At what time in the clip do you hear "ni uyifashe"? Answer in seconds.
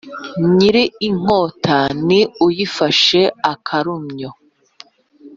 2.07-3.21